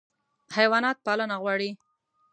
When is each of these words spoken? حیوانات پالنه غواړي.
حیوانات 0.55 0.97
پالنه 1.05 1.37
غواړي. 1.41 1.69